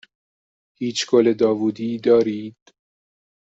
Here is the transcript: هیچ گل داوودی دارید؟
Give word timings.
هیچ 0.79 1.05
گل 1.09 1.33
داوودی 1.33 1.99
دارید؟ 1.99 2.57